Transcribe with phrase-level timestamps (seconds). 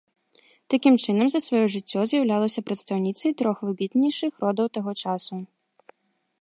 [0.73, 5.35] Такім чынам за сваё жыццё, з'яўлялася прадстаўніцай трох выбітнейшых родаў таго часу.